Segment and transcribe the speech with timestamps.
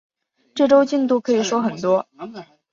[0.55, 2.07] 这周进度可以说很多